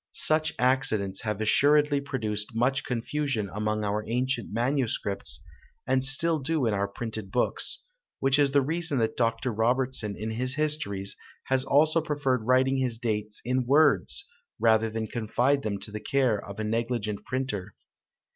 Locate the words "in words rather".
13.45-14.89